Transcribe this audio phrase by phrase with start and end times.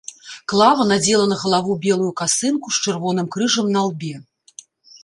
[0.53, 4.15] Клава надзела на галаву белую касынку з чырвоным крыжам на лбе.